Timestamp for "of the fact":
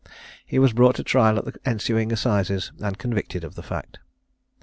3.43-3.99